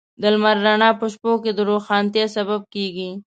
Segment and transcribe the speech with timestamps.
[0.21, 3.09] د لمر رڼا په شپو کې د روښانتیا سبب کېږي.